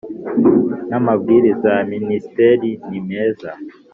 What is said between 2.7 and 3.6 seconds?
nimeza